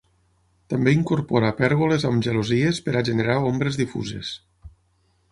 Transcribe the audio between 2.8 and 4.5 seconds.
per a generar ombres difuses.